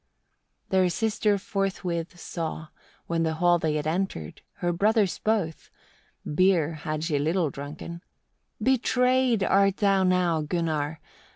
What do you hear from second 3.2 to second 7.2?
the hall they had entered, her brothers both beer had she